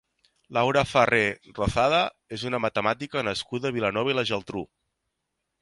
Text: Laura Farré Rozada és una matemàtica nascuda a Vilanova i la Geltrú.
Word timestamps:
Laura 0.57 0.81
Farré 0.91 1.19
Rozada 1.59 1.99
és 2.37 2.47
una 2.51 2.63
matemàtica 2.65 3.23
nascuda 3.31 3.73
a 3.73 3.77
Vilanova 3.79 4.15
i 4.15 4.21
la 4.21 4.29
Geltrú. 4.31 4.69